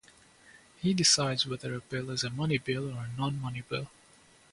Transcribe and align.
He 0.79 0.95
decides 0.95 1.45
whether 1.45 1.75
a 1.75 1.79
bill 1.79 2.09
is 2.09 2.23
a 2.23 2.31
money 2.31 2.57
bill 2.57 2.89
or 2.89 3.05
a 3.13 3.19
non-money 3.19 3.61
bill. 3.69 3.91